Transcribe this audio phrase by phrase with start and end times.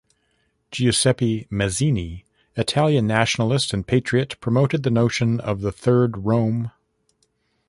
[0.71, 2.25] Giuseppe Mazzini,
[2.57, 6.71] Italian nationalist and patriot promoted the notion of the "Third Rome".